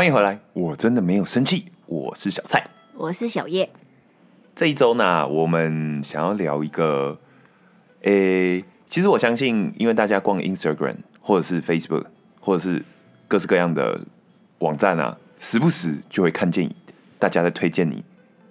[0.00, 2.66] 欢迎回来，我真的没有生气，我是小蔡。
[2.94, 3.68] 我是小叶，
[4.56, 7.18] 这一周呢，我们想要聊一个，
[8.04, 12.06] 诶、其实我相信，因为大家逛 Instagram 或者是 Facebook
[12.40, 12.82] 或者是
[13.28, 14.00] 各式各样的
[14.60, 16.74] 网站啊，时不时就会看见
[17.18, 18.02] 大家在推荐你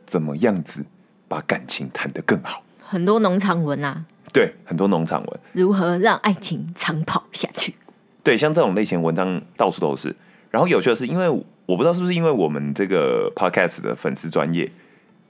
[0.06, 0.86] 怎么样子
[1.28, 2.62] 把感情谈得更好。
[2.80, 7.74] 很多农场文啊，对，很多农场文，如何让爱情长跑下去？
[8.22, 10.16] 对，像这种类型文章到处都是。
[10.50, 14.72] 然后有趣的是，因为我不知道是不是因为我们这个 podcast 的粉丝专业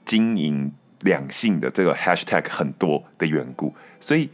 [0.04, 4.30] 经营两性的这个 hashtag 很多的缘故，所以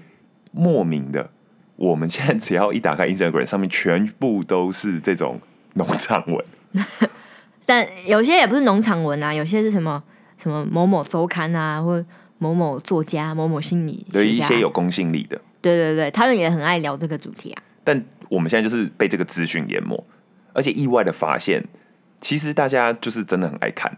[0.53, 1.31] 莫名的，
[1.77, 5.41] 我们现在只要一打开 Instagram 上面，全部都是这种
[5.75, 6.45] 农场文。
[7.67, 10.03] 但有些也不是农场文啊，有些是什么
[10.39, 12.05] 什么某某周刊啊，或
[12.39, 17.63] 某某作家、某某心理对一，些有公信力的，对对对，他们也很爱聊这个主题啊。
[17.83, 20.07] 但我们现在就是被这个资讯淹没，
[20.57, 21.63] 而且意外的发现，
[22.19, 23.95] 其实大家就是真的很爱看、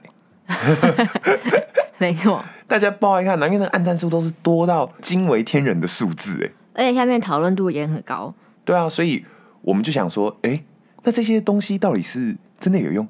[1.98, 6.50] 没错，大家爆爱看，因为那个按赞数都是多到惊为天人的数字，哎。
[6.74, 8.34] 而且下面讨论度也很高。
[8.64, 9.24] 对啊，所以
[9.62, 10.62] 我们就想说，哎、
[11.04, 13.08] 那这些东西到底是真的有用，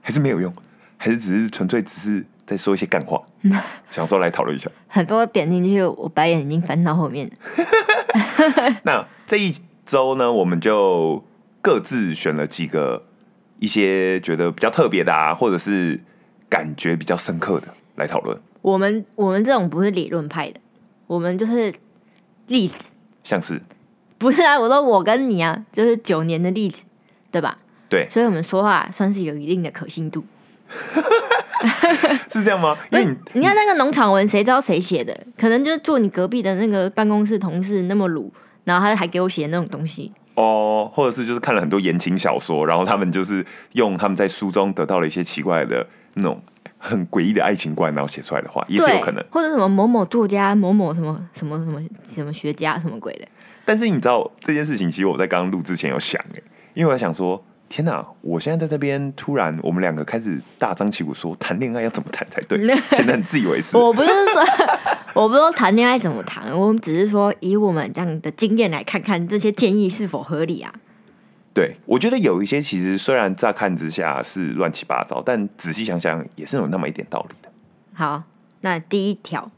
[0.00, 0.52] 还是没有用，
[0.96, 3.22] 还是只是纯粹只是在说一些干话？
[3.90, 4.70] 想说来讨论一下。
[4.88, 7.30] 很多点进去，我白眼已经翻到后面。
[8.82, 9.54] 那这一
[9.86, 11.24] 周呢，我们就
[11.64, 13.06] 各自选了几个
[13.58, 15.98] 一些觉得比较特别的啊，或者是
[16.50, 20.60] 感觉比较深刻的来讨论，我们我们这种不是理论派的，
[21.06, 21.72] 我们就是
[22.48, 22.90] 例子，
[23.24, 23.62] 像是
[24.18, 24.60] 不是啊？
[24.60, 26.84] 我说我跟你啊，就是九年的例子，
[27.30, 27.56] 对吧？
[27.88, 30.22] 对，所以我们说话算是有一定的可信度。
[32.30, 32.76] 是这样吗？
[32.92, 35.18] 因为你，你看那个农场文，谁知道谁写的？
[35.38, 38.30] 可能就是坐你隔壁的那个办公室同事那么鲁，
[38.64, 40.12] 然后他还给我写那种东西。
[40.34, 46.42] 哦，或者是就是看了很多言情小说，然后他们就是用他们在书中得到了一些奇怪的那种
[46.78, 49.24] 很诡异的爱情观，然后写出来的话，也是，有可能。
[49.30, 53.28] 或者什么某某作家、某某什么什么什么什么学家什么鬼的。
[53.64, 56.42] 但是你知道这件事情，其实我在刚刚录之前有想哎，
[56.74, 62.58] 因为我在想说，天哪，我现在在这边突然我们两个开始大张旗鼓说谈恋爱要怎么谈才对，
[62.92, 63.76] 显得很自以为是。
[63.78, 64.63] 我不是说，
[65.14, 70.74] 我不知道谈恋爱怎么谈，我们只是说以我们这样的经验来看看这些建议是否合理啊。
[71.52, 77.48] 对，我觉得有一些其实虽然乍看之下是乱七八糟，但仔细想想也是有那么一点道理的。
[77.92, 78.24] 好，
[78.62, 79.52] 那第一条，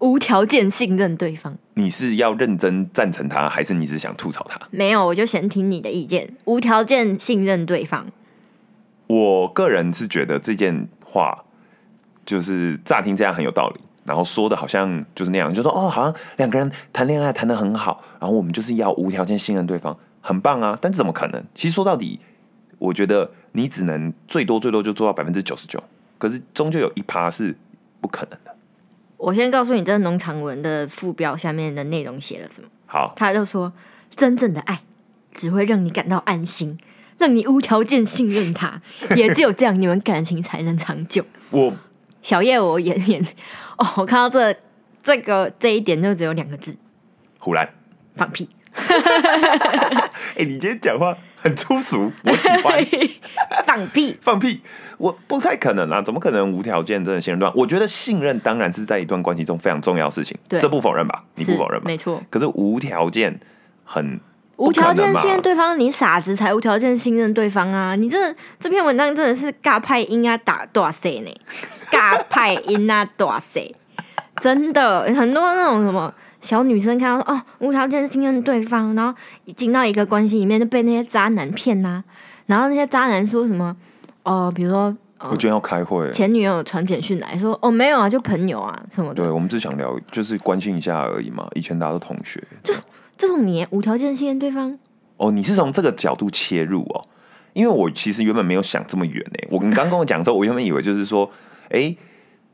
[0.00, 1.56] 无条件信任对方。
[1.74, 4.60] 你是要认真赞成他，还是你只想吐槽他？
[4.72, 6.36] 没有，我就先听你的意见。
[6.46, 8.06] 无条件信任对方，
[9.06, 11.44] 我个人是觉得这件话
[12.24, 20.78] 就是乍听这样很有道理，然后说的好像就是那样，就说哦，好像两个人谈恋爱谈的很好，然后我们就是要无条件信任对方，很棒啊。
[20.80, 21.44] 但是怎么可能？
[21.54, 22.20] 其实说到底，
[22.78, 25.82] 我觉得你只能最多最多就做到百分之九十九，
[26.18, 27.56] 可是终究有一趴是
[28.00, 28.54] 不可能的。
[29.16, 32.68] 我先告诉你，这个农场文的副标下面的内容写了什么。
[32.86, 33.72] 好，他就说，
[34.14, 34.82] 真正的爱
[35.32, 36.78] 只会让你感到安心，
[37.18, 38.80] 让你无条件信任他，
[39.16, 41.24] 也只有这样，你们感情才能长久。
[41.50, 41.72] 我
[42.26, 43.24] 小叶，我眼眼
[43.78, 44.52] 哦， 我看到这
[45.00, 46.74] 这个这一点就只有两个字：
[47.38, 47.68] 胡乱，
[48.16, 48.48] 放屁。
[50.36, 52.84] 哎、你今天讲话很粗俗，我喜欢。
[53.64, 54.18] 放屁！
[54.20, 54.60] 放屁！
[54.98, 57.52] 我不太可能啊，怎么可能无条件真的信任？
[57.54, 61.22] 我觉得信任当然是在一段关系中非常重要的事情，对这不否认吧？
[61.36, 61.84] 你不否认吧？
[61.86, 62.20] 没错。
[62.28, 63.38] 可是无条件
[63.84, 64.18] 很
[64.56, 67.94] 无条件信任对，对方，你傻子才无条件信任对方啊！
[67.94, 71.30] 你这这篇文章真的是尬派音啊打多少塞呢，
[71.90, 73.74] 尬派音啊大谁，
[74.40, 82.02] 真的很多那种什么小女生看到说哦无条件信任对方，然后一进到一个关系里面就被那些渣男骗呐、
[82.46, 83.76] 然后那些渣男说什么
[84.22, 86.10] 哦，比如说我今天要开会。
[86.12, 91.48] 前女友传简讯来说哦没有啊，就朋友啊什么的，对，我们只想聊，就是关心一下而已嘛。
[91.54, 92.42] 以前大家都同学。
[92.62, 92.74] 就
[93.16, 94.78] 这种你无条件信任对方，
[95.16, 97.06] 哦，你是从这个角度切入哦？
[97.54, 99.48] 因为我其实原本没有想这么远呢。
[99.50, 101.30] 我你刚跟我讲的时候，我原本以为就是说，
[101.70, 101.96] 哎、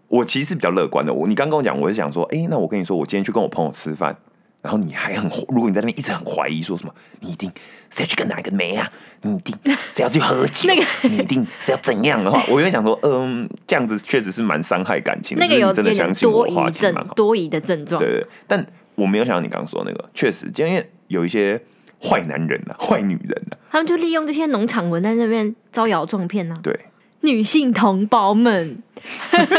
[0.09, 1.12] 我其实是比较乐观的。
[1.12, 4.17] 我你刚跟我讲，我是想说，哎、那我跟你说，我今天去跟我朋友吃饭，
[4.62, 7.50] 然后你还很，如果你在那边一直很怀疑，说什么你一定
[7.91, 8.88] 谁要去跟哪一个妹啊，
[9.23, 9.56] 你一定
[9.91, 15.44] 谁要去喝酒， 那个 你一定是要怎样的话，我原本想说，嗯，这样子确实是蛮伤害感情的。
[15.44, 18.09] 那个有真的相信我多疑症多疑的症状对。
[18.09, 21.61] 对，对但我没有想到你刚刚说的那个，确实，因为有一些
[22.00, 26.59] 坏男人啊，坏女人啊，他们就利用这些农场文在那边招摇撞骗呢。
[26.62, 26.79] 对，
[27.22, 28.82] 女性同胞们，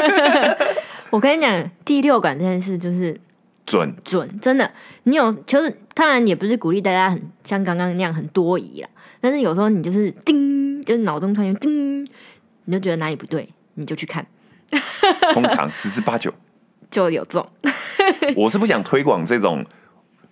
[1.12, 3.19] 我跟你讲，第六感这件事就是
[3.65, 4.71] 准准，真的。
[5.04, 8.89] 你有就是，当然也不是鼓励大家很像刚刚那样很多疑啦，
[9.19, 12.04] 但是有时候你就是叮就是脑中突然有叮，
[12.65, 14.25] 你就觉得哪里不对，你就去看，
[15.33, 16.33] 通常十之八九。
[16.92, 17.44] 就有中。
[18.38, 19.66] 我是不想推广这种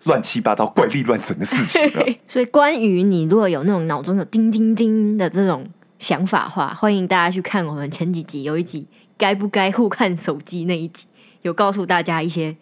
[0.04, 2.06] 乱七八糟、怪力乱神的事情啊。
[2.28, 5.66] 所以，关于你如果有那种脑中有叮叮叮的这种
[6.02, 8.88] 想法的话，欢迎大家去看我们前几集有一集
[9.20, 11.06] 该不该互看手机那一集，
[11.44, 12.56] 有告诉大家一些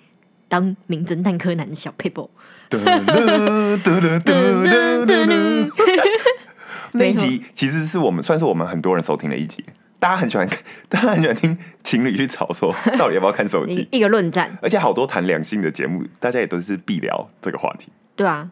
[0.49, 2.27] 当名侦探柯南的小 paper。
[6.91, 9.63] 那一集其实是我们算是我们很多人收听的一集，
[9.99, 10.45] 大家很喜欢，
[10.89, 17.87] 大家很喜欢听情侣去吵说 到底要不要看手机，一一个论战，而且好多谈两性的节目，大家也都是必聊这个话题。
[18.17, 18.49] 对啊，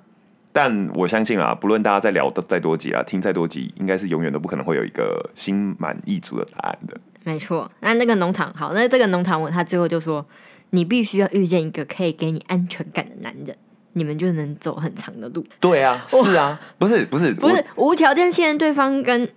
[0.57, 6.99] 但我相信啊，不论大家在聊的再多集啊，听再多集，应该是永远都不可能会有一个心满意足的答案的。
[7.23, 7.69] 没错。
[7.81, 10.25] 那那个农场好，那这个农场文他最后就说，
[10.71, 13.55] 你必须要遇见一个可以给你安全感的男人，
[13.93, 15.45] 你们就能走很长的路。
[15.59, 19.29] 对啊，是啊，不是不是不是无条件信任对方跟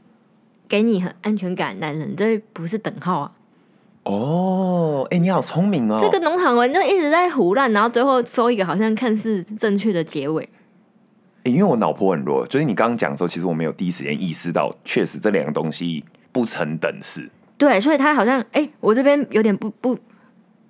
[0.70, 3.32] 给你很安全感的男人，这不是等号啊。
[4.04, 5.98] 哦，哎、你好聪明哦。
[6.00, 10.48] 这个农场文就一直在胡乱，然后最后收一个好像看似正确的结尾。
[11.50, 17.28] 欸因为我脑波很弱，就是你刚刚讲的时候，其实我没有第一时间意识到，确实这两个东西不成等式。
[17.58, 19.98] 对，所以他好像哎、我这边有点不不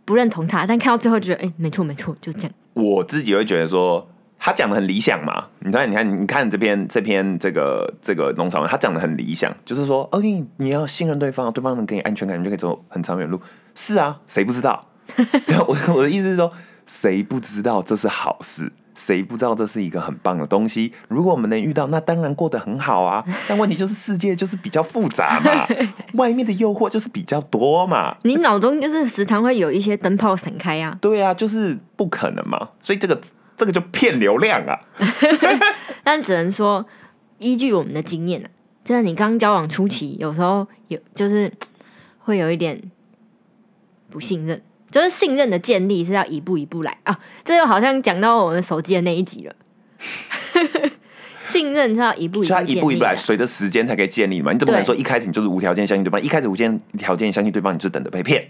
[0.05, 2.53] 不认同他，但看到最后觉得哎、没错没错，就是这样。
[2.75, 5.47] 我自己会觉得说，他讲的很理想嘛。
[5.61, 13.41] 你看，你看，你看这篇这篇这个这个农场文，他讲的很理想，就是说，哦，你你要信任对方，对方能给你安全感，你就可以走很长远路。
[13.75, 14.85] 是啊，谁不知道？
[15.69, 16.53] 我我的意思是说，
[16.87, 18.73] 谁不知道这是好事？
[18.95, 20.93] 谁不知道这是一个很棒的东西？
[21.09, 23.25] 如果我们能遇到，那当然过得很好啊。
[23.49, 25.67] 但问题就是世界就是比较复杂嘛，
[26.15, 28.17] 外面的诱惑就是比较多嘛。
[28.23, 32.71] 你脑中就是时常会有一些灯泡闪开啊，对啊，就是不可能嘛。
[32.81, 33.21] 所以这个
[33.57, 34.79] 这个就骗流量啊。
[36.05, 36.85] 但只能说
[37.39, 38.49] 依据我们的经验啊，
[38.85, 41.53] 就是你刚交往初期，有时候有就是
[42.19, 42.81] 会有一点
[44.11, 44.61] 不信任，
[44.91, 47.19] 就是信任的建立是要一步一步来啊。
[47.45, 49.55] 这就好像讲到我们手机的那一集了，
[51.43, 54.53] 信任是要一步一步一步一步来，的随着时间才可以建立嘛。
[54.53, 56.21] 你怎么可能对说一开始你就是无条件相信对方？
[56.21, 56.55] 一开始无
[56.97, 58.49] 条件相信对方，你就等着被骗。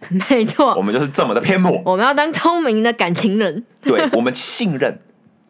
[0.30, 1.82] 没错我，们就是这么的偏颇。
[1.84, 5.00] 我们要当聪明的感情人，对我们 信任，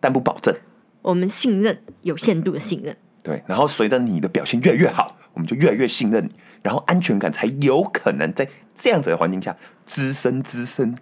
[0.01, 0.55] 但不保证。
[1.03, 2.97] 我们信任有限度的信任。
[3.23, 6.31] 对，然后随着你的表现越来越好，我们就越来越信任你，
[6.63, 10.97] 然后安全感才有可能在这样子的环境下滋生滋生，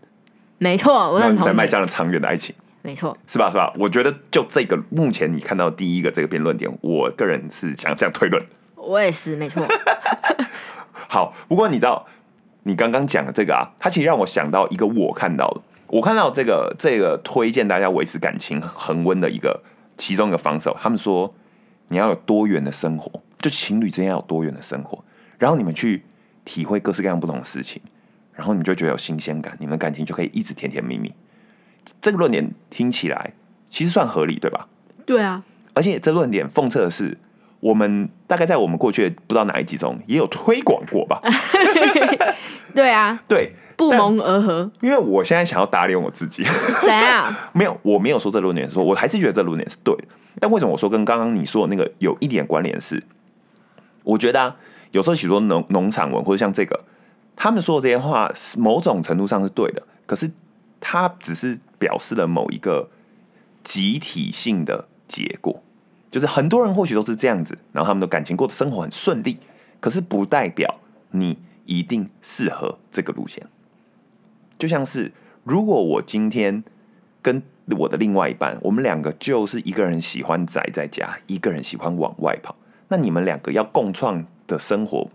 [0.59, 1.53] 没错，我认同你。
[1.55, 3.51] 迈向了长远的爱情，没错，是吧？
[3.51, 3.73] 是吧？
[3.79, 8.43] 我觉得就这个目前你看到的第一个这个辩论点，我个人是想这样推论。
[8.75, 9.67] 我也是，没错。
[11.09, 12.07] 好，不过你知道，
[12.65, 19.63] 你刚刚讲的这个啊，它其实让我想到一个我看到的，我看到这个这个推荐大家维持感情恒温的一个
[19.97, 21.33] 其中一个方式哦，他们说
[21.89, 25.05] 你要有多元的生活，就情侣之间要有多元的生活，
[25.39, 26.05] 然后你们去
[26.45, 27.83] 体会各式各样不同的事情，
[28.33, 31.13] 然后你就觉得有新鲜感，你们感情就可以一直甜甜蜜蜜。
[32.01, 33.33] 这个论点听起来
[33.71, 34.69] 其实算合理，对吧？
[35.05, 35.43] 对啊，
[35.75, 37.17] 而且这论点讽刺的是，
[37.61, 41.21] 我们大概在我们过去的不知道哪一集中也有推广过吧？
[42.75, 46.43] 对啊，对，但不谋而合，因为我现在想要打脸我自己，
[46.81, 47.35] 怎样？
[47.53, 50.05] 没有，我没有说这论点是错，我还是觉得这论点是对的。
[50.41, 53.03] 但为什么我说跟刚刚你说的那个有一点关联是？
[54.03, 54.57] 我觉得啊，
[54.93, 56.85] 有时候许多农农场文或者像这个，
[57.35, 60.31] 他们说的这些话，是某种程度上是对的，可是
[60.81, 62.89] 它只是表示了某一个
[63.65, 65.63] 集体性的结果，
[66.11, 69.39] 就是很多人或许都是这样子，然后他们的感情过的生活很顺利，
[69.81, 70.77] 可是不代表
[71.11, 73.47] 你一定适合这个路线。
[74.59, 75.13] 就像是
[75.45, 76.63] 如果我今天
[77.23, 77.43] 跟
[77.79, 82.55] 我的另外一半，我们两个就是一个人喜欢宅在家，一个人喜欢往外跑，
[82.89, 85.11] 那你们两个要共创的生活，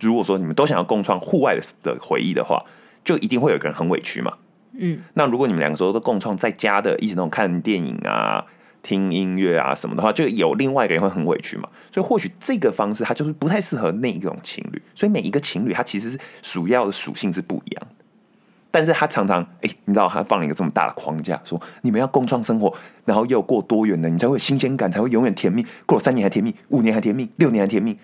[0.00, 2.64] 如果说你们都想要共创户外的的回忆的话，
[3.04, 4.34] 就一定会有一个人很委屈嘛。
[4.72, 8.44] 嗯，那如果你们两个时候都共创在家的，一起那种看电影啊、
[8.82, 11.68] 听音乐啊什么的话，就有另外一个人会很委屈嘛。
[11.92, 14.82] 所以或许这个方式它就是不太适合那一种情侣。
[14.94, 17.99] 所以每一个情侣它其实是主要的属性是不一样的。
[18.70, 22.72] 但是他常常，哎、你知道，他放了一个这么大的框架，说你们要共创生活，
[23.04, 25.64] 然后又过多元的，你才会有新鲜感，才会永远甜蜜。
[25.86, 27.98] 过了三年还甜蜜，五年还甜蜜，六年还甜蜜。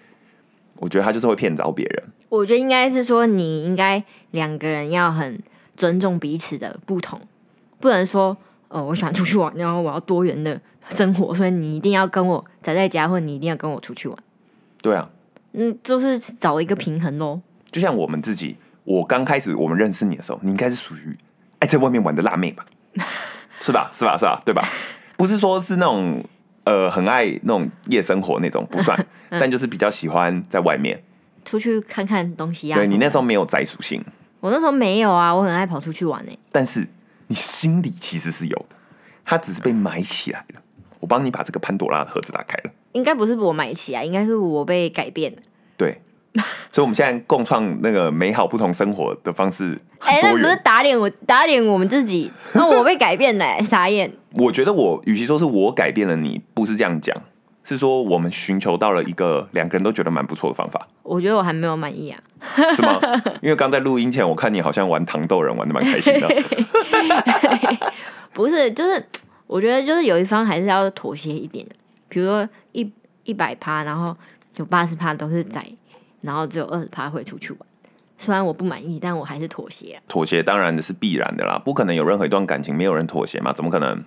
[0.78, 2.04] 我觉得他就是会骗着别人。
[2.28, 5.40] 我觉得应该是说，你应该两个人要很
[5.76, 7.20] 尊重彼此的不同，
[7.80, 8.37] 不能说，
[8.68, 14.18] 哦，我喜欢出去玩，然后我要多元的生活，所以你一定要跟我宅在家，或者你一定要跟我出去玩。
[14.82, 15.08] 对啊，
[15.52, 17.40] 嗯，就是找一个平衡咯。
[17.70, 18.56] 就像我们自己，
[18.87, 21.14] 我刚开始我们认识你的时候，你应该是属于
[21.59, 22.64] 爱在外面玩的辣妹吧？
[23.61, 23.90] 是吧？
[23.93, 24.16] 是吧？
[24.16, 24.40] 是吧？
[24.47, 24.66] 对吧？
[25.16, 26.25] 不是说是那种
[26.64, 28.97] 呃很爱那种夜生活那种不算，
[29.31, 31.02] 嗯但就是比较喜欢在外面。
[31.45, 32.76] 出去看看东西啊。
[32.76, 34.05] 对你那时候，没有宅属性，
[34.40, 36.87] 我那时候没有啊，我很爱跑出去玩欸呢、但是
[37.26, 38.76] 你心里其实是有的，
[39.25, 40.61] 它只是被埋起来了。
[41.00, 42.71] 我帮你把这个潘朵拉的盒子打开了。
[42.93, 45.38] 应该不是我买起来，应该是我被改变了。
[45.76, 46.00] 对，
[46.73, 50.57] 所以我们现在共创那个美好不同生活的方式很哎、那不是。
[50.62, 54.11] 打脸我，打脸我们自己，那我被改变了、欸， 傻眼。
[54.35, 57.16] 我觉得我与其说是我改变了你，不是这样讲，
[57.64, 62.21] 是说我们寻求到了一个两个人都觉得蛮不错的方法，我觉得我还没有满意啊。
[62.75, 63.00] 是吗？
[63.40, 66.28] 因为刚在录音前，我看你好像玩糖豆人玩的蛮开心的。
[68.33, 69.02] 不是，就是
[69.47, 71.75] 我觉得就是有一方还是要妥协一点的，
[72.11, 72.93] 比如说一
[73.25, 74.14] 一百趴，然后
[74.57, 75.64] 有八十趴都是宅，
[76.26, 77.61] 然后只有二十趴会出去玩。
[78.18, 80.02] 虽然我不满意，但我还是妥协啊。
[80.09, 83.52] 妥协当然是必然的啦，不可能有任何一段感情没有人妥协嘛？
[83.52, 84.02] 怎么可能？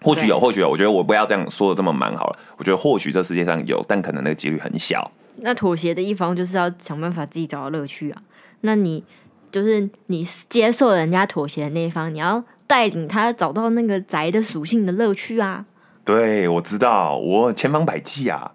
[0.00, 0.70] 或许有，或许有。
[0.70, 2.38] 我觉得我不要这样说的这么满好了。
[2.56, 5.10] 我觉得或许这世界上有，但可能那个几率很小。
[5.38, 8.22] 那妥协的一方就是要想办法自己找到乐趣啊。
[8.60, 9.02] 那你
[9.50, 15.66] 就是你接受人家妥协的那一方，你要带领他找到那个宅的属性的乐趣啊。
[16.04, 18.52] 对，我知道，我千方百计啊。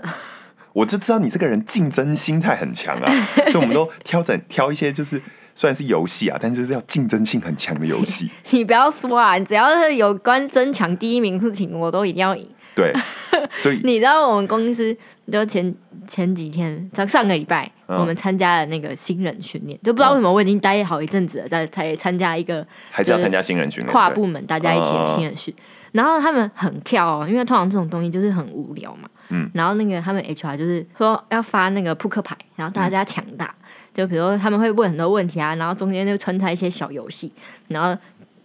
[0.74, 3.10] 我就知道你这个人竞争心态很强啊，
[3.50, 5.20] 所以我们都挑整挑一些就是
[5.54, 8.28] 虽然是游戏啊，但就是要竞争性很强的游戏。
[8.50, 12.46] 你不要说啊，只要是有关争抢第一名事情，我都一定要赢。
[12.74, 12.92] 对，
[13.58, 14.96] 所以你知道我们公司
[15.30, 15.74] 就前
[16.08, 23.92] 前几天上上个礼拜，嗯我们参加了那个新人训练，就不知道为什么我已经待好一阵子了，在才参加一个还是要参加新人训练。
[23.92, 25.54] 跨部门大家一起新人训。
[25.92, 29.08] 然后他们很跳哦，因为通常这种东西就是很无聊嘛。
[29.28, 29.48] 嗯。
[29.54, 33.54] 然后那个他们 HR 就是说要发那个扑克牌，然后大家抢答，
[33.94, 37.32] 就比如说他们会问很多问题啊，然后中间就穿插一些小游戏，
[37.68, 37.96] 然后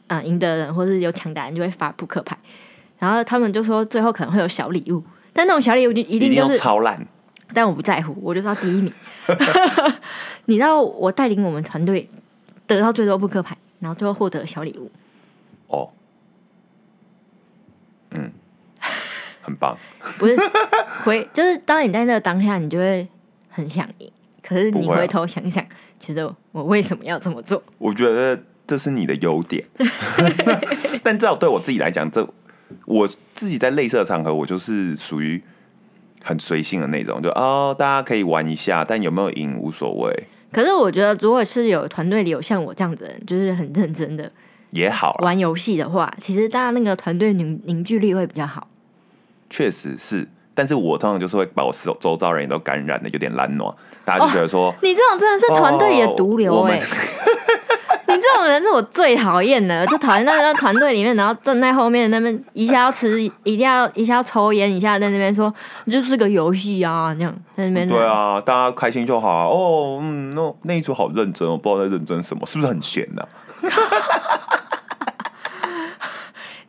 [0.08, 2.38] 嗯赢的人或是有抢答人就会发扑克牌，
[3.00, 5.04] 然后他们就说最后可能会有小礼物，
[5.34, 7.08] 但那种小礼物就一一定就是超烂。
[7.52, 8.94] 但我不在乎，我就是要第一名。
[10.46, 12.08] 你知道我带领我们团队
[12.68, 14.92] 得到最多扑克牌，然后最后获得小礼物。
[15.68, 15.90] 哦，
[18.12, 18.32] 嗯，
[19.42, 19.76] 很棒。
[20.20, 20.38] 不是
[21.04, 23.08] 回， 就是当你在那个当下，你就会
[23.50, 24.12] 很想赢。
[24.44, 25.66] 可是你回头想想，
[26.00, 27.62] 觉得我为什么要这么做？
[27.78, 29.66] 我觉得这是你的优点，
[31.04, 32.28] 但至少对我自己来讲，这
[32.86, 35.42] 我自己在类似的场合，我就是属于
[36.24, 44.32] 很随性的那种，就哦，大家可以玩一下，但有没有赢无所谓，可是我觉得，如果是有团队里有像我这样子的人，就是很认真的
[44.72, 48.68] 也好，玩游戏的话，其实大家那个团队凝凝聚力会比较好。
[49.50, 50.28] 确实是。
[50.56, 53.74] 但是我通常就是会把我周周遭人也都感染的有点懒惰，
[54.04, 56.78] 大家就觉得说，你这种真的是团队里的毒瘤哎、
[58.40, 65.54] 种人是我最讨厌的，就讨厌那个团队里面，然后站在后面那边一下要吃，一定要一下要抽烟，一下在那边说
[65.88, 69.46] 就是个游戏啊，那样在那边对啊，大家开心就好啊。
[69.46, 73.24] 哦，嗯，那那一组好认真哦，不知道在认真什么，是不是很闲呢、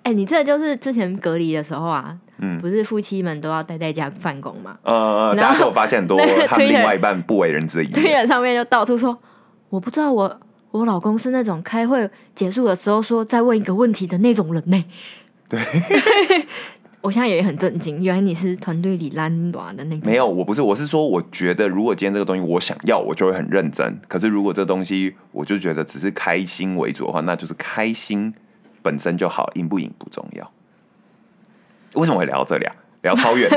[0.03, 4.77] 哎、你这就是之前隔离的时候啊，嗯不是夫妻们都要待在家办公吗？
[4.83, 8.23] 呃，然后大家都有发现很多他们另外一半不为人知的一推面。
[8.23, 9.17] 特上面就到处说，
[9.69, 14.85] 我不知道我我老公是那种开会结束的时候说再问一个问题的那种人呢、
[15.49, 15.61] 对，
[17.03, 20.03] 我现在也很震惊，原来你是团队里懒惰的那种。
[20.05, 24.01] 没有，我不是，我是说，我觉得如果今天这个东西我想要，我就会很认真。
[24.07, 28.33] 可是如果这东西我就觉得只是开心为主的话，那就是开心
[28.83, 30.53] 本身就好，赢不赢不重要。
[31.95, 32.75] 为什么会聊到这里啊？
[33.03, 33.51] 聊超远，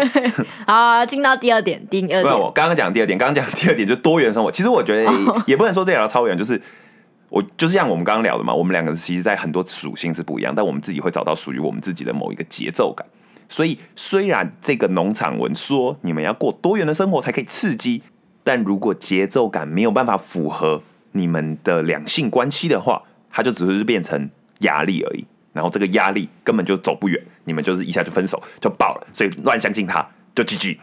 [0.65, 4.49] 好，进到第二点，第二不然点， 我刚刚讲第二点，刚刚讲第二点就多元生活。
[4.49, 5.11] 其实我觉得
[5.45, 6.61] 也不能说这聊超远，就是
[7.33, 13.03] 我就是像我们刚刚聊的嘛，我们两个其实在很多属性是不一样，但我们自己会找到属于我们自己的某一个节奏感。
[13.49, 18.03] 所以虽然这个农场文说你们要过多元的生活才可以刺激，
[18.43, 25.25] 但如果节奏感没有办法符合你们的两性关系的话，它就只是变成压力而已。
[25.53, 30.77] 然后这个压力根本就走不远，你们就是一下就分手就爆了，所以乱相信他就 GG。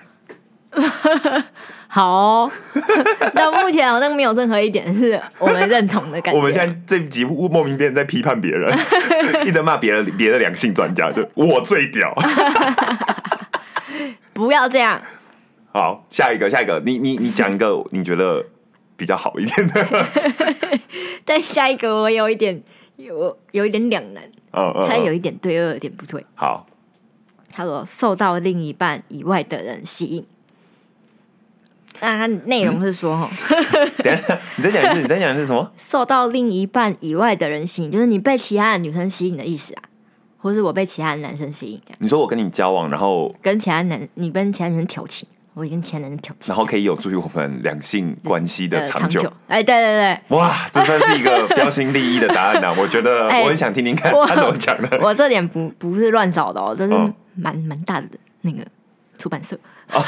[1.88, 2.52] 好、哦。
[3.34, 6.38] 到目前好像没有任何一点是我们认同的感觉。
[6.38, 8.72] 我们现在这一集莫名变成在批判别人，
[9.42, 12.14] 一直在骂别人别的两性专家，就我最屌。
[14.32, 15.02] 不要这样，
[15.72, 18.44] 好，下一个，下一个，你你你讲一个你觉得
[18.96, 20.06] 比较好一点的，
[21.24, 22.62] 但下一个我有一点
[22.96, 24.22] 有有一点两难，
[24.52, 26.24] 嗯嗯，他有嗯一点对，又有一点不对。
[26.34, 26.66] 好，
[27.52, 30.24] 他说受到另一半以外的人吸引。
[32.00, 33.28] 那它内容是说，哈、
[34.02, 35.70] 等一下你再讲一次，你再讲一次什么？
[35.76, 39.82] 受到另一半以外的人吸引，就是你被其他的女生吸引的意思啊。
[40.42, 49.30] 或是我被其他的男生吸引，你说我跟你交往，然后跟其他男你跟其他女生调情，我也跟其他男生调情，然后可以有助于我们两性关系的呃长久。
[49.48, 54.98] 哎，对对对，哇，这算是一个标新立异的答案呐、我觉得 哎我很想听听看他怎么讲的。
[55.04, 58.08] 我这点不不是乱找的哦，这是嗯蛮蛮大的
[58.40, 58.64] 那个
[59.18, 59.58] 出版社。
[59.90, 59.98] 不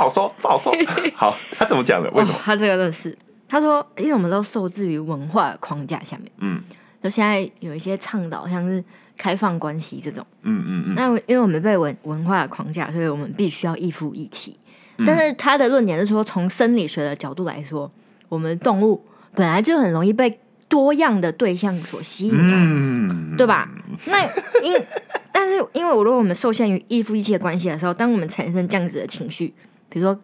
[0.00, 0.74] 好说，不好说。
[1.14, 2.10] 好，他怎么讲的？
[2.12, 2.40] 为什么哦？
[2.42, 3.16] 他这个真的是，
[3.46, 6.62] 他说，因为我们都受制于文化的框架下面，嗯
[7.02, 8.82] 就现在有一些倡导像是
[9.18, 14.56] 开放关系这种，嗯嗯嗯，那因为我们被文文化的框架，所以我们必须要一夫一妻。
[14.96, 17.90] 嗯但是他的论点是说，从生理学的角度来说，
[18.28, 19.02] 我们动物
[19.34, 20.38] 本来就很容易被
[20.68, 23.68] 多样的对象所吸引、啊，嗯，对吧？
[24.06, 24.22] 那
[24.62, 24.74] 因
[25.32, 29.54] 但是因为我如果我们受限于一夫一妻的关系的时候，当我们产生这样子的情绪，
[29.90, 30.18] 比如说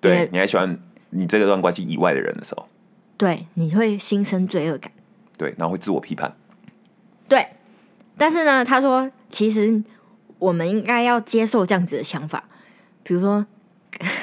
[0.00, 0.78] 对，你还喜欢
[1.10, 2.66] 你这个段关系以外的人的时候，
[3.16, 4.90] 对，你会心生罪恶感。
[5.38, 6.34] 对，然后会自我批判。
[7.28, 7.46] 对，
[8.16, 9.82] 但是呢，他说其实
[10.38, 12.48] 我们应该要接受这样子的想法，
[13.02, 13.46] 比如说，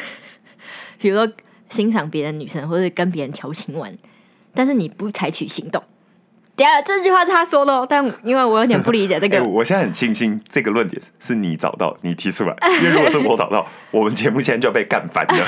[0.97, 1.31] 比如说
[1.69, 3.95] 欣赏别的女生，或者跟别人调情玩，
[4.53, 5.83] 但是你不采取行动。
[6.63, 15.45] 等下这句话是他说的、哦，但因为我有点不理解这 哎、个，我现在很庆幸这个论点是你找到、你提出来， 因为如果是我找到，我们节目现在就要被干翻了。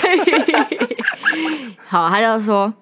[1.87, 2.73] 好，他就说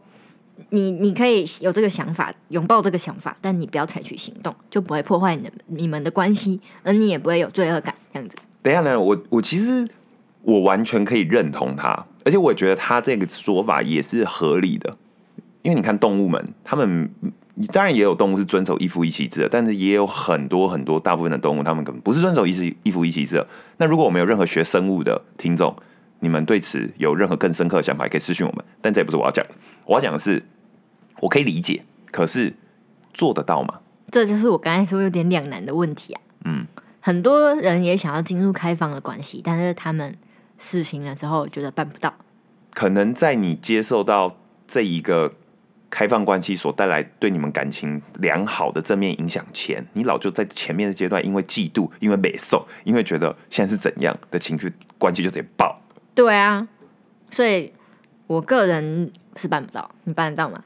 [0.69, 8.35] 你你可以有这个想法，拥抱这个想法，但你不要采取行动，就不会破坏你的你们的关系，而你也不会有罪恶感，这样子。
[8.63, 9.87] 等一下呢，我我其实
[10.41, 14.97] 我完全可以认同他，而且我觉得他这个说法也是合理的，
[15.61, 17.11] 因为你看动物们，他们
[17.71, 23.47] 当然也有动物是遵守一夫一妻制的，但是也有很多很多大部分的动物，他们根本不是遵守一夫一夫一妻制的。
[23.77, 25.75] 那如果我们有任何学生物的听众，
[26.19, 28.65] 你们对此有任何更深刻的想法，也可以私讯我们。
[28.81, 29.51] 但这也不是我要讲的，
[29.85, 30.43] 我要讲的是，
[31.21, 32.55] 我可以理解，可是
[33.13, 33.81] 做得到吗？
[34.11, 36.21] 这就是我刚才说有点两难的问题啊。
[36.45, 36.65] 嗯，
[37.01, 40.17] 很多人也想要进入开放的关系，但是他们
[40.57, 42.13] 试行了之后觉得办不到。
[42.73, 45.33] 可能在你接受到这一个
[45.93, 55.79] 开放关系所带来对你们感情良好的正面影响前，你老就在前面的阶段，因为嫉妒，因为美受，因为觉得现在是怎样的情绪关系就直接爆。
[56.15, 56.67] 对啊，
[57.29, 57.71] 所以
[58.25, 60.63] 我个人是办不到，你办得到吗？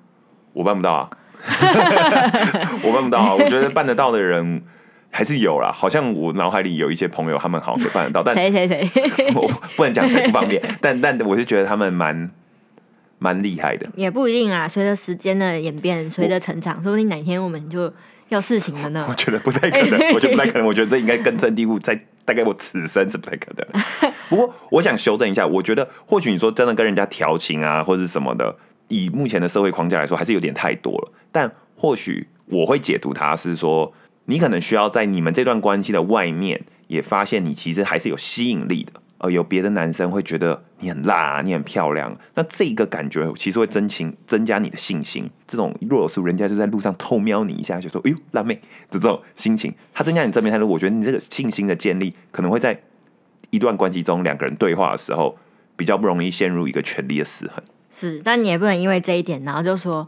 [0.54, 1.10] 我办不到啊，
[2.82, 3.34] 我办不到啊。
[3.38, 4.63] 我觉得办得到的人
[5.12, 8.90] 还是有啦，好像我脑海里有一些朋友，他们好像都办得到，但谁谁谁
[9.36, 10.62] 我不能讲谁不方便。
[10.80, 12.32] 但但我是觉得他们蛮
[13.20, 13.88] 蛮厉害的。
[13.96, 14.68] 也不一定啊。
[14.68, 17.92] 随着时间的演变，随着成长，说不定哪天我们就
[18.30, 19.14] 要试行了呢 我。
[19.16, 24.12] 觉得不太可能， 我觉得不太可能，我觉得这应该根深蒂固，在大概我此生是不太可能。
[24.30, 28.56] 不过我想修正一下，我觉得或许你说真的跟人家调情啊，或者是什么的，
[28.90, 31.12] 以目前的社会框架来说，还是有点太多了。
[31.32, 33.94] 但或许我会解读它是说，
[34.26, 38.94] 你可能需要在你们这段关系的外面，也发现你其实还是有吸引力的。
[39.20, 45.30] 而，有别的男生会觉得你很辣、啊，你很漂亮，那这个感觉其实会增情增加你的信心。
[45.48, 48.56] 这种若有时人家就在路上偷瞄你一下，就说“哎呦，辣妹”
[48.92, 50.68] 的这种心情，它增加你正面态度。
[50.68, 52.80] 我觉得你这个信心的建立，可能会在
[53.50, 55.38] 一段关系中两个人对话的时候，
[55.76, 57.63] 比较不容易陷入一个权力的失衡。
[57.92, 60.08] 是，但你也不能因为这一点，然后就说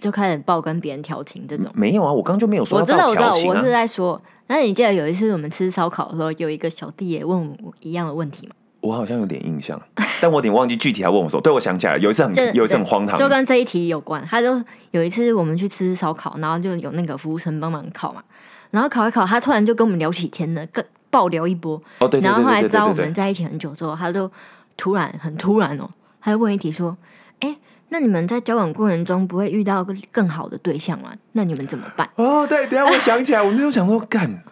[0.00, 1.70] 就开始爆跟别人调情这种。
[1.74, 3.70] 没有啊，我刚刚就没有说我知道，我知道，我是。
[3.70, 4.22] 在说。
[4.46, 8.54] 那你记得有一次我们吃烧烤的时候，有一个小弟也问我一样的问题吗？
[8.82, 9.80] 我好像有点印象，
[10.20, 11.40] 但我有点忘记具体他问我说。
[11.40, 14.22] 对，我想起来了，有一次很有一次很荒唐，就跟这一题有关。
[14.28, 18.22] 他就有一次我们去吃烧烤，然后就有那个服务生帮忙烤嘛，
[18.70, 21.80] 然后烤一烤，他突然就跟我们聊起天了，更爆聊一波。
[22.00, 24.30] 哦，对对然后后来知道我们在一起很久之后，他就
[24.76, 25.88] 突然很突然哦，
[26.20, 26.96] 他就问一题说
[27.40, 27.56] ：“哎，
[27.90, 31.12] 那你们在交往过程中不会遇到更更好的对象吗？
[31.32, 34.42] 那你们怎么办哦，对，等下我想起来，我那时候想说，干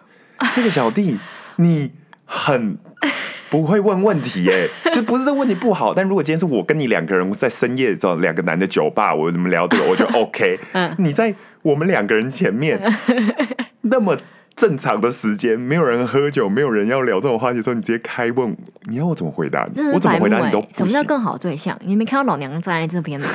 [0.55, 1.19] 这个小弟，
[1.57, 1.91] 你
[2.25, 2.79] 很
[3.51, 10.59] 不会问问题耶， 就不是这问题不好，但如果今天是我跟你两个人在深夜这种两个男的酒吧，我们聊这个，我觉得 OK。
[10.73, 12.81] 嗯你在我们两个人前面
[13.83, 14.17] 那么
[14.55, 20.61] 正常的时间，没有人喝酒，没有人要聊这种话题的时候，你直接开问，你要我怎么回答？”真的我怎么回答你都。
[20.77, 21.77] 什么叫更好的对象？
[21.85, 23.27] 你没看到老娘站在这边吗？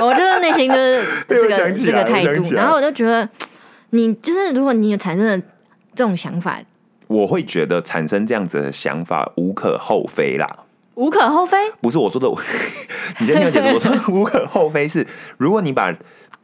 [0.00, 3.28] 我就是内心就是这个这个态度，然后我就觉得，
[3.90, 5.36] 你就是如果你有产生了
[5.94, 6.60] 这种想法，
[7.08, 10.46] 我会觉得产生这样子的想法无可厚非啦。
[10.94, 11.56] 无可厚非。
[11.80, 12.28] 不是我说的，
[13.20, 13.68] 你先听我解释。
[13.74, 15.94] 我说 无可厚非是，如果你把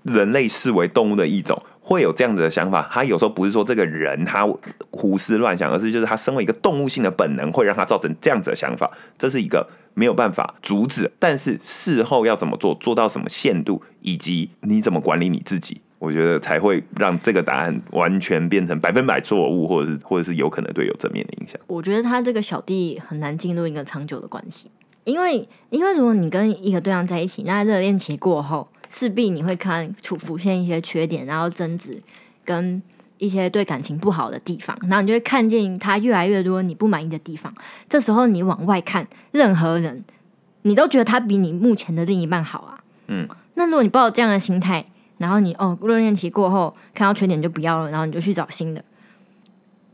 [0.02, 2.88] 人类视为动物的一种，会有这样子的想法。
[2.90, 4.46] 他有时候不是说这个人他
[4.90, 8.90] 胡思乱想，而是就是他身为一个动物性的本能，会让他造成这样子的想法。
[9.18, 15.80] 这是一个没有办法阻止，但是事后要怎么做，做到什么限度，以及你怎么管理你自己。
[16.04, 21.58] 我我觉得才会让这个答案完全变成百分百错误，或者是或者是有可能对有正面的影响。
[21.66, 24.70] 我觉得他这个小弟很难进入一个长久的关系，
[25.04, 32.02] 因为因为如果你跟一个对象在一起，那热恋期过后，势必你会看出浮现一些缺点，然后争执
[32.44, 32.82] 跟
[33.16, 37.52] 一些对感情不好的地方，然后你就会看见他越来越多你不满意的地方。
[37.88, 40.04] 这时候你往外看，任何人
[40.62, 42.84] 你都觉得他比你目前的另一半好啊。
[43.06, 44.84] 嗯，那如果你抱有这样的心态，
[45.24, 48.84] 然后你哦热恋期过后看到缺点就不要了，然后你就去找新的，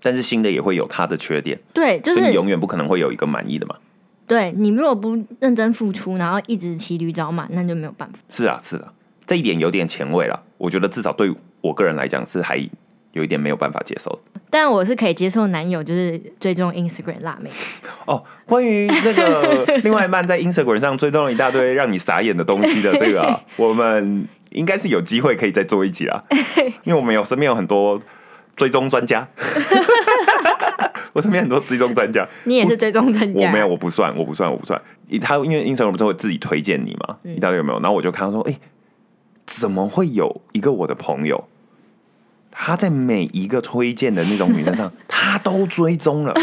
[0.02, 3.76] 但是新的也会有它的缺点，对，就是永远不可能会有一个满意的嘛。
[4.26, 8.18] 对你如果不认真付出，然后一直骑驴找马，那就没有办法。
[8.28, 8.92] 是啊，是啊，
[9.24, 10.42] 这一点有点前卫了。
[10.58, 12.56] 我觉得至少对我个人来讲是还
[13.12, 14.40] 有一点没有办法接受的。
[14.52, 17.48] 但我是可以接受男友就是追踪 Instagram 辣妹，
[18.06, 26.22] 哦，关于那个另外一半在 Instagram 上追踪了一大堆让你傻眼的东西的这个、啊， 我们应该是有机会可以再做一集啦，
[26.84, 28.00] 因为我们有身边有很多
[28.56, 29.26] 追踪专家，
[31.12, 33.46] 我身边很多追踪专家，你也是追踪专家？
[33.46, 34.80] 我没有，我不算，我不算，我不算。
[35.22, 37.80] 他因为 Instagram 不是会自己推荐你嘛，嗯一大堆有没有？
[37.80, 38.58] 然后我就看到说，哎、
[39.46, 41.48] 怎么会有一个我的朋友，
[42.50, 46.34] 他在每一个推荐的那种女生上， 他都追踪了，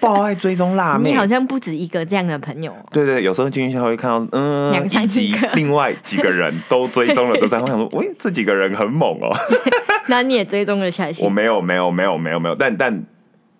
[0.00, 1.16] 爆爱追踪辣 妹你。
[1.16, 2.86] 好像不止一个这样的朋友哦。
[2.90, 9.30] 对对，有时候进去下会看到，嗯，两三以及个另外几个人都追踪了这三， 我想说，喂，这几个人很猛哦。
[10.08, 11.24] 那你也追踪了下一些？
[11.24, 13.04] 我没有，没有，没有，没有，没有，但但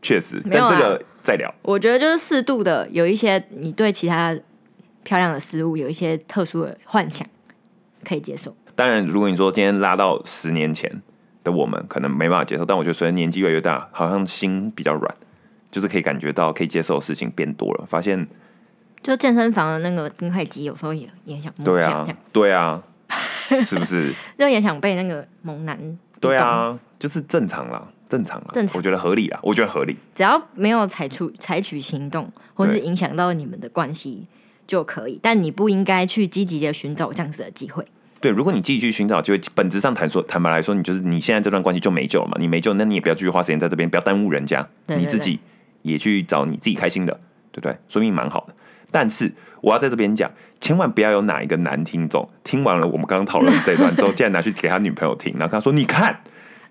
[0.03, 1.55] 确实，但这个再聊。
[1.63, 4.37] 我觉得就是适度的有一些你对其他
[5.05, 7.27] 漂亮的事物有一些特殊的幻想，
[8.05, 8.57] 可以接受。
[8.75, 11.03] 当然，如果你说今天拉到十年前
[11.45, 15.15] 的我们，可能没办法接受，但我觉得随着年纪越来越大，好像心比较软，
[15.71, 18.27] 就是可以感觉到可以接受的事情变多了，发现
[19.03, 22.83] 就健身房的那个冰块机，有时候也也想摸对啊对啊，
[23.65, 24.13] 是不是？
[24.39, 25.99] 就也想被那个猛男。
[26.21, 29.97] 对，啊，就是正常啦，正常啦，正常我觉得合理啦，我觉得合理。
[30.15, 34.27] 只要没有采取采取行动，或是影响到你们的关系
[34.67, 37.83] 就可以，但你不应该去积极的寻找这样子的机会。
[38.21, 45.41] 对，如果你继续寻找机会，本质上坦说，坦白来说，你就是你现在这段关系就没救了嘛，你没救，那你也不要继续花时间在这边，不要耽误人家，对对你自己
[45.83, 47.13] 也去找你自己开心的，
[47.53, 47.75] 对不对？
[47.89, 48.55] 说明蛮好的。
[48.91, 50.29] 但是我要在这边讲，
[50.61, 56.21] 千万不要有哪一个男听众听完了我们刚刚讨论这一段之后，竟然拿去给他女朋友听，然后跟他说：“你看，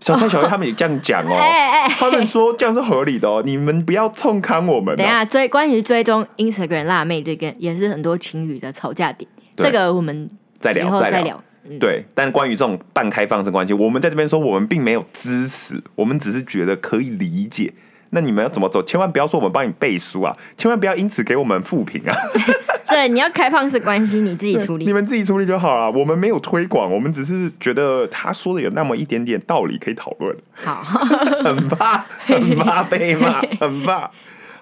[0.02, 1.40] 小蔡、小月他们也这样讲哦，
[1.98, 9.30] 他们说这样是合理的哦，你们不要冲康我们、哦。”等一下追关于追踪 Instagram 辣妹这个，也是很多情侣的吵架点。
[9.56, 11.10] 对这个我们再聊，聊。
[11.10, 11.44] 再聊。
[11.64, 17.74] 嗯，对，但关于这种半开放式关系，我们在这边说，我们并没有支持，我们只是觉得可以理解。
[18.12, 18.82] 那你们要怎么走？
[18.84, 20.36] 千万不要说我们帮你背书啊！
[20.58, 22.16] 千万不要因此给我们负评啊！
[22.90, 24.92] 对，你要开放式关系，你自己处理你。
[24.92, 25.92] 们自己处理就好了。
[25.92, 30.36] 我们没有推广，我们只是觉得他说的有那么一点点道理可以讨论。
[30.56, 30.82] 好，
[31.46, 34.10] 很怕，很怕被骂， 很怕。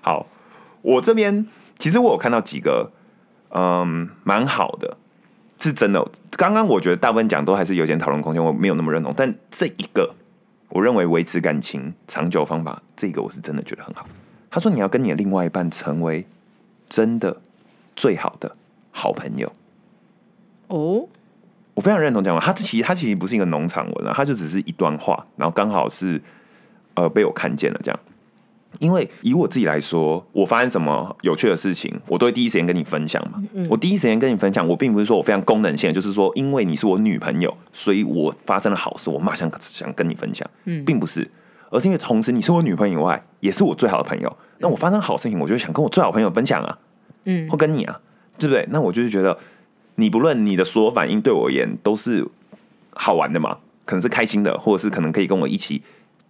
[0.02, 0.28] 好，
[0.82, 1.48] 我这边
[1.80, 2.92] 其实我有看到几个，
[3.52, 4.98] 嗯，蛮好的，
[5.58, 6.06] 是真的。
[6.32, 9.14] 刚刚我觉得大部分讲都还是有点讨论空间，我没有那么认同。
[9.16, 10.14] 但这一个，
[10.70, 14.08] 我认为维持感情长久方法，这个我是真的觉得很好。
[14.50, 16.26] 他说你要跟你的另外一半成为
[16.90, 17.42] 真的
[17.96, 18.56] 最好的
[18.92, 19.52] 好朋友。
[20.68, 21.08] 哦，
[21.74, 22.48] 我非常认同这样的话。
[22.48, 26.22] 他其实他其实不是一个农场文啊，他就只是一段话，然后刚好是
[26.96, 28.00] 呃被我看见了这样。
[28.80, 33.42] 因为以我自己来说，我发生什么有趣的事情，我都会第一时间跟你分享嘛。
[33.70, 40.48] 我第一时间跟你分享，我并不是说我非常功能性，就是说因为你是我女朋友，所以我发生了好事，我马上想跟你分享，
[40.86, 41.30] 并不是，
[41.70, 44.38] 而是因为同时你是我女朋友以外，也是我最好的朋友。
[44.60, 46.78] 那我发生好事情，我就想跟我最好朋友分享啊。
[47.26, 48.00] 嗯，或跟你啊，
[48.40, 48.66] 对不对？
[48.72, 49.38] 那我就是觉得，
[49.96, 52.26] 你不论你的所有反应对我而言都是
[52.94, 55.82] 好玩的嘛，可能是开心的，或者是可能可以跟我一起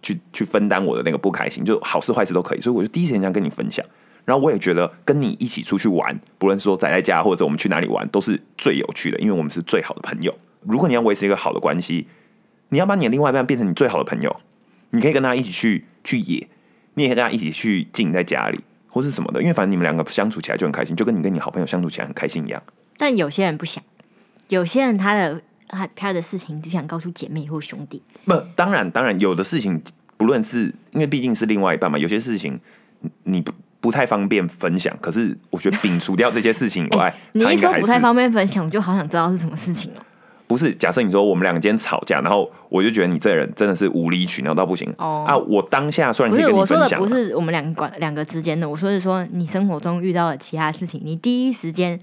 [0.02, 2.60] 去去分担我的那个不开心，就好事坏事都可以。
[2.60, 3.84] 所以我就第一时间这样跟你分享。
[4.24, 10.36] 然后我也觉得跟你一起出去玩，不论说宅在家或者我们去哪里玩，都是最有趣的，因为我们是最好的朋友。
[10.66, 12.06] 如果你要维持一个好的关系，
[12.68, 14.36] 你要把你的另外一半变成你最好的朋友，
[14.90, 16.46] 你可以跟他一起去去野，
[16.92, 22.62] 你也可以跟他一起去静在家里或是什么的，因为反正你们两个相处起来就很开心，就跟你跟你好朋友相处起来很开心一样。
[22.98, 23.82] 但有些人不想，
[24.48, 28.02] 有些人他的他他的事情只想告诉姐妹或兄弟。
[28.24, 29.80] 不，当然，当然，有的事情
[30.16, 32.58] 不论是因为毕竟是另外一半嘛，有些事情
[33.00, 34.96] 你你不不太方便分享。
[35.00, 40.02] 可是我觉得摒除掉这些事情以外，你一说不太方便分享，我就好想知道是什么事情哦。
[40.46, 40.74] 不是。
[40.74, 45.36] 假设你说我们两个今天吵架，然后我就觉得你这人真的是无理取闹到不行、哦啊！
[45.36, 52.00] 我当下虽然不是我说的不是我们两个关两个之间的，我说是说你生活中遇到的其他事情，你第一时间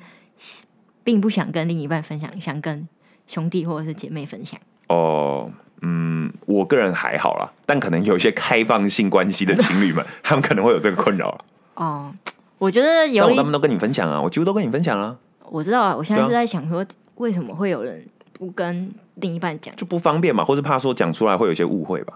[1.04, 2.88] 并不想跟另一半分享，想跟
[3.28, 4.60] 兄弟或者是姐妹分享。
[4.88, 11.38] 哦，嗯，我个人还好啦，但可能有一些开放性关系的情侣们， 他们可能会有这个困扰。
[11.76, 12.14] 哦，
[12.58, 15.18] 我觉得有他们都跟你分享啊，我几乎都跟你分享啊，
[15.50, 16.86] 我知道啊，我现在是在想说，
[17.16, 19.76] 为什么会有人不跟另一半讲？
[19.76, 22.14] 就不方便嘛，或是怕说讲出来会有一些误会吧。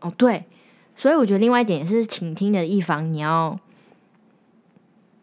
[0.00, 0.44] 哦，对，
[0.96, 3.58] 所以我觉得另外一点也是，倾听的一方你要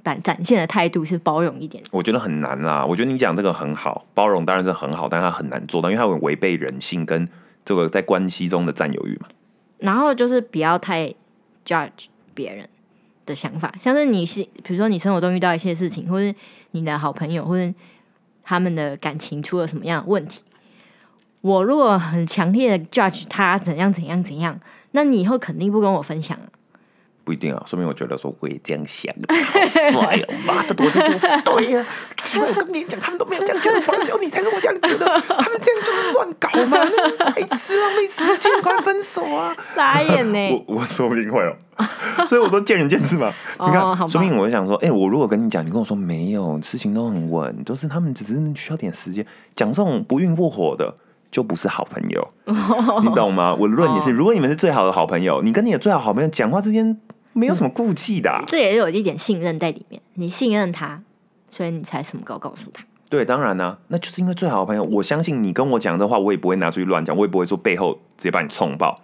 [0.03, 1.83] 展展现的态度是包容一点。
[1.91, 2.85] 我觉得很难啦。
[2.85, 7.27] 我觉得你讲这个很好，包容当然是很好，但它很难做到，因为它会违背人性跟
[7.63, 9.27] 这个在关系中的占有欲嘛。
[9.77, 11.13] 然后就是不要太
[11.65, 12.67] judge 别人
[13.25, 16.33] 的想法，像是你是比如说你生活中遇到一些事情，或是
[16.71, 17.73] 你的好朋友，或是
[18.43, 20.43] 他们的感情出了什么样的问题，
[21.41, 24.59] 我如果很强烈的 judge 他怎样怎样怎样，
[24.91, 26.48] 那你以后肯定不跟我分享啊。
[27.23, 29.13] 不一定啊，说明我觉得说我也这样想，
[29.45, 30.34] 好帅哦！
[30.45, 31.86] 妈的，我就说对呀、
[32.23, 36.77] 奇怪，我跟别人讲，他们都没有这样觉得，光只有你才跟我这样觉得， 他们这样就是乱搞嘛，
[37.36, 39.55] 白痴浪费时间，赶快分手啊！
[39.75, 41.55] 傻眼呢、 我我说不定会哦，
[42.27, 43.32] 所以我说见仁见智嘛。
[43.58, 50.95] 哦你看，说明我就想说，哎、我如果跟你讲，你跟我说没有，事情都很稳，就是他们只是需要点时间，讲这种不孕不火的。
[51.31, 52.27] 就不是好朋友，
[53.01, 53.53] 你懂吗？
[53.53, 56.99] 我的论点是，哦如果你们是最好的好朋友，你跟你的最好好朋友讲话之间
[57.33, 61.01] 没有什么顾忌的啊、这也有一点信任在里面，你信任他，
[61.51, 62.83] 所以你才什么都告诉他。
[63.09, 68.99] 对，当然呢、那就是因为最好的朋友，我相信你跟我讲的话，我也不会拿出去乱讲，我也不会说背后直接把你冲爆，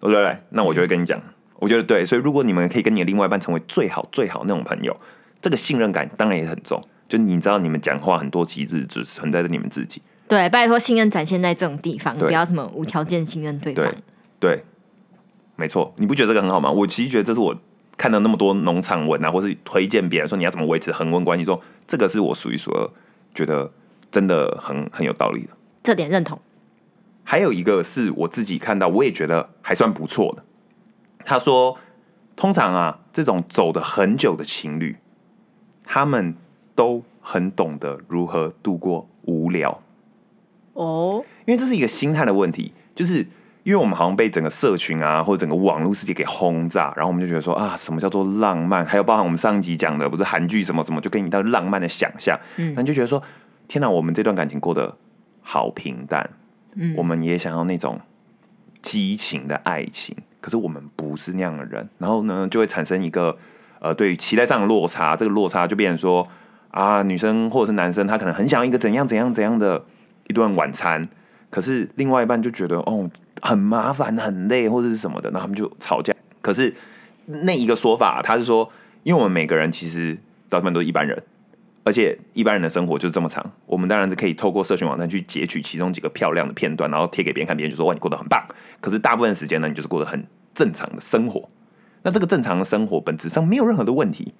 [0.00, 0.38] 对不对？
[0.50, 1.20] 那我就会跟你讲，
[1.58, 2.04] 我觉得对。
[2.06, 4.96] 所以如果你们可以跟你的另外一半成为最好最好那种朋友，
[5.40, 6.82] 这个信任感当然也很重。
[7.06, 10.00] 就你知道，你们讲话很多其实只存在着你们自己。
[10.26, 13.84] 对，拜托信任展现在这种地方，不要什么无条件信任对方
[14.40, 14.56] 对。
[14.56, 14.62] 对，
[15.56, 16.70] 没错，你不觉得这个很好吗？
[16.70, 17.56] 我其实觉得这是我
[17.96, 22.90] 看到那么多农场文啊，或是推荐别人说你要怎么维持恒温关系说，这个是我数一数二
[23.34, 23.70] 觉得
[24.10, 25.50] 真的很很有道理的。
[25.82, 26.40] 这点认同。
[27.22, 30.42] 还有一个是我自己看到，我也觉得还算不错的。
[31.24, 31.78] 他说，
[32.36, 34.96] 通常啊，这种走的很久的情侣，
[35.84, 36.34] 他们
[36.74, 39.80] 都很懂得如何度过无聊，
[40.74, 43.26] 哦，因为这是一个心态的问题，就是
[43.62, 48.84] 因为我们好像被整个社群啊，或者整个网络世界给轰炸，然后我们就觉得说啊，什么叫做浪漫？
[48.84, 53.22] 还有包含我们上一集讲的，不是韩剧什么什么，就给你到浪漫的想象，嗯，那你就觉得说，
[53.66, 54.96] 天哪，我们这段感情过得
[55.40, 56.28] 好平淡，
[56.74, 58.00] 嗯，我们也想要那种
[58.82, 63.38] 激情的爱情，可是我们不是那样的人，然后呢，就会产生一个
[63.78, 66.26] 呃，对于期待上的落差，这个落差就变成说
[66.70, 69.84] 啊，女生或者是男生，他可能很想要一个怎样怎样怎样的
[70.28, 71.08] 一顿晚餐，
[71.50, 73.08] 可是另外一半就觉得哦
[73.42, 76.14] 很麻烦、很累或者是什么的，那他们就吵架。
[76.40, 76.74] 可是
[77.26, 78.70] 那一个说法，他是说，
[79.02, 80.16] 因为我们每个人其实
[80.48, 81.22] 大部分都一般人，
[81.84, 88.42] 而且一般人的生活就是这么长，我们当然是可以透过社群网站去截取其中几个漂亮的片段，然后贴给别人看，别人就说哇你过得很棒。
[88.80, 91.48] 可是大部分时间呢，你就是过得很正常的生活。
[92.02, 94.34] 那这个正常的生活本质上没有任何的问题，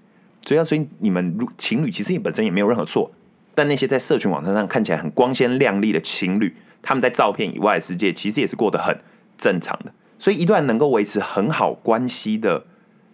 [0.44, 3.10] 所以要所以你们如情侣其实也本身也没有任何错。
[3.54, 8.98] 但那些在社群网站上看起来很光鲜亮丽的情侣，他们在照片以外的世界其实也是过得很
[9.38, 9.92] 正常的。
[10.18, 12.66] 所以一段能够维持很好关系的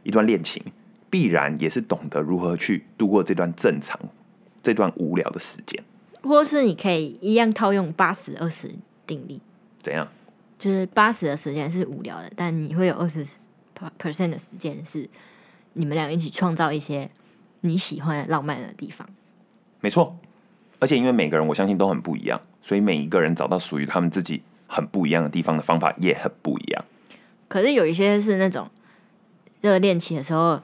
[0.02, 0.62] 一段恋情，
[1.08, 3.98] 必然也是懂得如何去度过这段正常、
[4.62, 5.82] 这段无聊的时间。
[6.22, 8.70] 或是你可以一样套用八十二十
[9.06, 9.40] 定律，
[9.82, 10.06] 怎样？
[10.58, 13.26] 就是八十的时间是无聊的，但你会有二十
[13.98, 15.08] percent 的时间是
[15.72, 17.10] 你们俩一起创造一些
[17.62, 19.08] 你喜欢浪漫的地方。
[19.80, 20.18] 没错，
[20.80, 26.84] 而且因为每个人我相信都很不一样，所以每一个人找到属于他们自己很不一样的地方的方法也很不一样。
[27.48, 28.68] 可是有一些是那种
[29.60, 30.60] 热恋期的时候，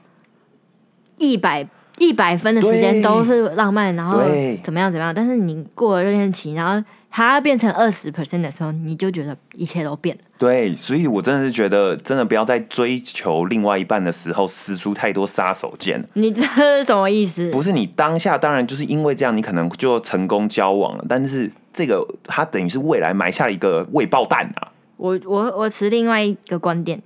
[1.17, 4.19] 一百一百分的时间都是浪漫，然后
[4.63, 5.13] 怎么样怎么样。
[5.13, 10.21] 但是你过了热恋期，然后它变成二十 percent 的时候，你就觉得一切都变了。
[10.37, 16.03] 对，所以我真的是觉得，真的不要在追求另外一半的时候使出太多杀手锏。
[16.13, 17.49] 你这是什么意思？
[17.51, 24.71] 不是你当下当然就是因为这样，你可能就成功交往了，但是这个它等于是未来埋下了一个未爆弹啊。
[24.97, 27.01] 我我我持另外一个观点，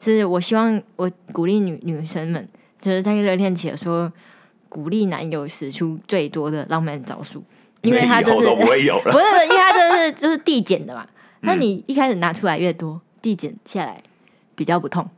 [0.00, 2.48] 是我希望我鼓励女女生们，
[2.80, 4.10] 就是在热恋期的时候，
[4.68, 7.42] 鼓励男友使出最多的浪漫招数，
[7.82, 9.10] 因为他就是不会有了。
[9.12, 11.06] 不是，因为他这是就是递减的嘛。
[11.40, 14.02] 那你一开始拿出来越多，递减下来
[14.54, 15.08] 比较不痛。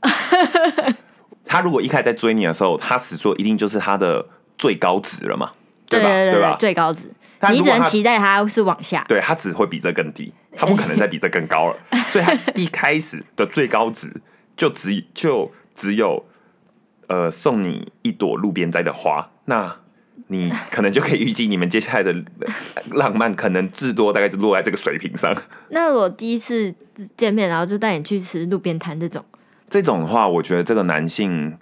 [1.44, 5.54] 他如果一开始在追你的时候，他使出一定就是他的最高值了嘛，吧？
[5.86, 6.56] 对吧对吧？
[6.58, 7.10] 最高值，
[7.50, 9.04] 你只能期待他是往下。
[9.08, 11.78] 对他只会比这更低，他不可能再比这更高了。
[12.08, 14.10] 所以他一开始的最高值
[14.56, 16.24] 就只就只有
[17.08, 19.76] 呃送你一朵路边栽的花，那
[20.28, 22.14] 你 可能就可以预计你们接下来的
[22.92, 25.34] 浪漫可能至多大概就落在这个水平上。
[25.70, 26.74] 那我第一次
[27.16, 29.24] 见面，然后就带你去吃路边摊这种，
[29.68, 31.56] 这种的话，我觉得这个男性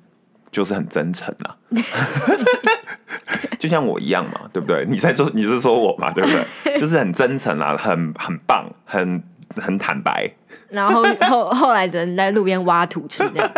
[0.50, 1.56] 就是很真诚啊，
[3.59, 4.85] 就像我一样嘛，对不对？
[4.88, 6.30] 你在说，你是说我嘛，对不
[6.64, 6.78] 对？
[6.78, 9.22] 就是很真诚啊，很很棒，很
[9.56, 10.30] 很坦白。
[10.68, 13.50] 然后后后来的人在路边挖土吃这样。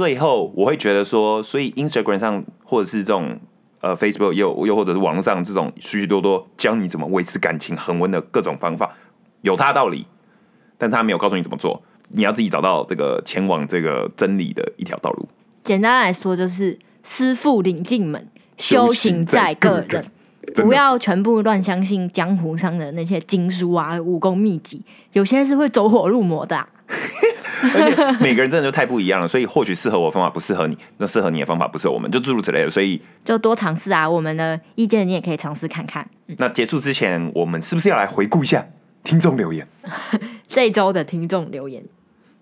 [0.00, 3.38] 最后，我会觉得说，所以 Instagram 上或者是这种
[3.82, 8.96] 呃 Facebook 又又或者是网络上这种许许多多教你怎么维持感情恒温的各种方法，
[9.42, 10.06] 有它的道理，
[10.78, 11.82] 但他没有告诉你怎么做，
[12.12, 15.28] 你要自己找到这个前往这个真理的一条道路。
[15.62, 20.06] 简单来说，就是师傅领进门，修行在个人。
[20.54, 24.82] 不要全部乱相信江湖上的那些经书啊、武功秘籍，
[25.12, 26.66] 有些是会走火入魔的、啊。
[27.74, 32.70] 而且每个人真的就太不一样了，所以或许适合我的方法不适合你，那适合你的方法不适合我们，就诸如此类的。
[32.70, 36.08] 所以，就多尝试啊，我们的意见你也可以尝试看看。
[36.38, 38.66] 那结束之前，我们是不是要来回顾一下
[39.04, 39.66] 听众留言？
[40.48, 41.84] 这一周的听众留言，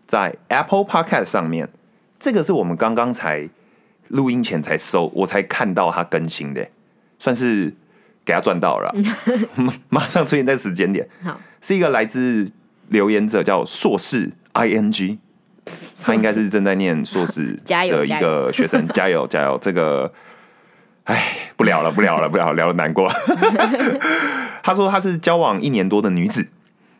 [0.07, 1.69] 在 Apple Podcast 上面，
[2.19, 3.49] 这个是我们刚刚才
[4.09, 6.67] 录音前才收，我才看到它更新的，
[7.19, 7.75] 算是
[8.25, 8.95] 给他赚到了
[9.91, 12.51] 马上出现在时间点，好，是一个来自
[12.89, 14.31] 留言者叫硕士
[14.67, 15.19] ing，
[16.01, 19.59] 他应该是正在念硕士 的一个学生， 加油加油！
[19.61, 20.13] 这个，
[21.05, 21.23] 哎，
[21.57, 23.11] 不聊了不聊了不聊了，聊的难过。
[24.63, 26.47] 他说他是交往一年多的女子，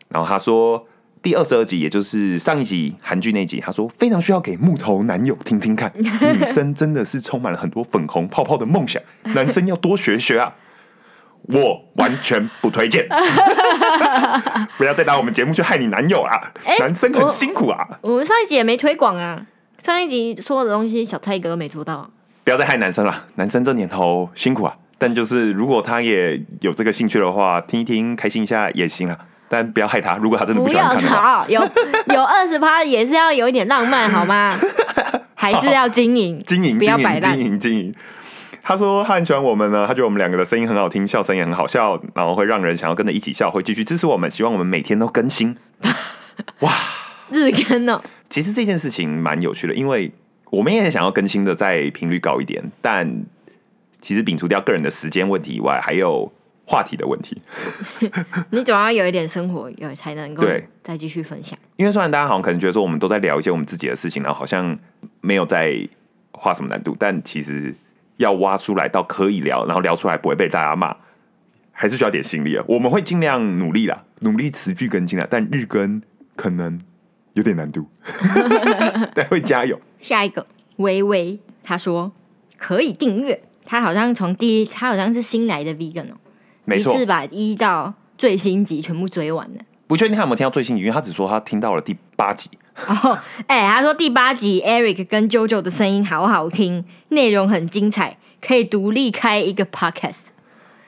[0.09, 0.87] 然后他说
[1.21, 9.01] 第二十二集，也就是上一集韩剧那集，他说非常需要给木头男友听听看，女生真的是充满了很多粉红泡泡的梦想，
[9.35, 10.55] 男生要多学学啊。
[11.43, 13.07] 我完全不推荐，
[14.77, 16.51] 不要再拿我们节目去害你男友啊！
[16.65, 19.41] 哎男生很辛苦啊，我们上一集也没推广啊，
[19.79, 22.09] 上一集说的东西小蔡哥都没做到啊。
[22.43, 23.25] 不要再害男生了。
[23.35, 29.17] 男生这年头辛苦啊，但就是如果他也有这个兴趣的话，听一听开心一下也行啊。
[29.51, 31.59] 但不要害他，如果他真的不喜欢要吵，有
[32.13, 34.55] 有二十趴也是要有一点浪漫好吗？
[35.33, 37.51] 还是要经营，经营不要摆烂经营经。
[37.53, 37.95] 营经营。
[38.69, 45.57] 他说他很喜欢我们呢，他觉得我们两个的声音很好听，笑声也很好笑，然后会让人想要跟着一起笑，会继续支持我们，希望我们每天都更新。
[46.59, 46.71] 哇
[47.31, 50.11] 日更哦，其实这件事情蛮有趣的，因为
[50.51, 53.25] 我们也想要更新的再频率高一点，但
[54.01, 56.31] 其实摒除掉个人的时间问题以外，还有
[56.65, 57.41] 话题的问题。
[58.51, 61.57] 你总要有一点生活，有才能够对再继续分享。
[61.77, 64.77] 因为虽然大家好像可能觉得说我们都在聊一些我们自己的事情，然后好像
[65.21, 65.75] 没有在
[66.33, 67.73] 画什么难度，但其实
[68.19, 70.93] 要挖出来到可以聊，然后聊出来不会被大家骂，
[71.71, 72.63] 还是需要点心力啊。
[72.67, 76.01] 我们会尽量努力啦，努力持续更新啦，但日更
[76.35, 76.79] 可能
[77.33, 77.89] 有点难度，
[79.15, 79.79] 但会加油。
[80.01, 80.45] 下一个
[80.77, 82.11] 微微，他说
[82.57, 86.17] 可以订阅，他好像从第一，他好像是新来的 vegan 哦，
[86.65, 89.61] 没错一，次把一到最新集全部追完了。
[89.87, 92.49] 不确定他有没有听到最新集，因为他只说他听到了第八集。
[92.87, 100.27] 哦，哎、他说第八集 Eric 跟 JoJo 的声音好好听，内容很精彩，可以独立开一个 podcast。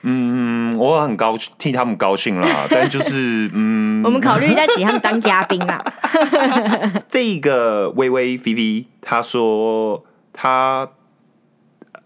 [0.04, 5.80] 嗯，我很高替他们高兴啦， 但就是嗯，我们考虑再请他们当嘉宾啦。
[7.08, 10.88] 这个微微 V V，他说他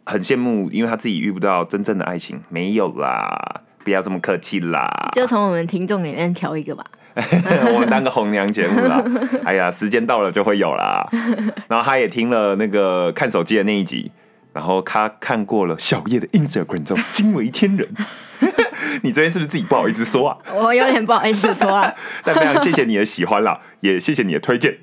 [0.05, 6.85] 很羡慕，因为他自己遇不到真正的爱情，没有啦，不要这么客气啦，就从我们听众里面挑一个吧。
[7.75, 9.03] 我们当个红娘节目啦。
[9.45, 11.09] 哎呀，时间到了就会有啦。
[11.69, 14.11] 然后他也听了那个看手机的那一集，
[14.53, 17.89] 然后他看过了小叶的 Instagram 中惊为天人。
[19.03, 20.37] 你这边是不是自己不好意思说啊？
[20.55, 24.79] 我有点不好意思说啊，但非常谢谢你的喜欢啦，也谢谢你的推荐。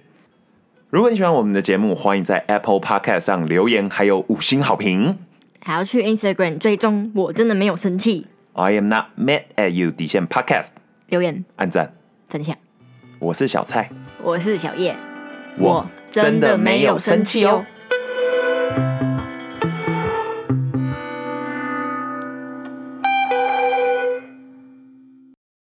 [0.89, 5.17] 如果你喜欢我们的节目，欢迎在 Apple Podcast 上留言，还有五星好评。
[5.63, 8.27] 还要去 Instagram 追踪，我真的没有生气。
[8.53, 10.69] I am not mad at you 底线 Podcast
[11.07, 11.93] 留言按赞，
[12.33, 12.57] 分享，
[13.19, 13.87] 我是小蔡，
[14.23, 14.95] 我是小叶，
[15.59, 17.63] 我真的没有生气哦。